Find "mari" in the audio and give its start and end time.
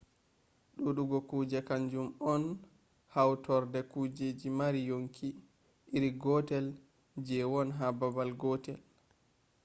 4.59-4.81